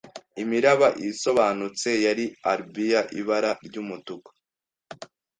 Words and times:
Imiraba 0.43 0.87
isobanutse 1.09 1.89
ya 2.05 2.13
Arbia 2.53 3.01
ibara 3.19 3.51
ry'umutuku 3.65 4.29